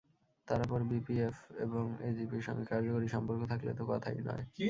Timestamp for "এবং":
1.57-1.83